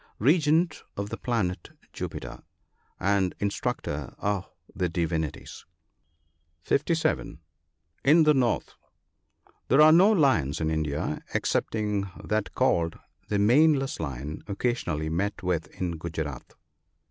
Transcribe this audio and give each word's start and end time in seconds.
—Regent 0.33 0.81
of 0.97 1.11
the 1.11 1.17
planet 1.17 1.69
Jupiter, 1.93 2.41
and 2.99 3.35
In 3.39 3.49
structor 3.49 4.15
of 4.17 4.49
the 4.75 4.89
divinities. 4.89 5.63
(57.) 6.63 7.39
In 8.03 8.23
the 8.23 8.33
north.— 8.33 8.73
There 9.67 9.79
are 9.79 9.91
no 9.91 10.11
lions 10.11 10.59
in 10.59 10.71
India, 10.71 11.21
excepting 11.35 12.09
that 12.23 12.55
called" 12.55 12.97
the 13.29 13.37
maneless 13.37 13.99
lion," 13.99 14.41
occasionally 14.47 15.09
met 15.09 15.43
with 15.43 15.67
in 15.79 15.99
Guzerat. 15.99 16.55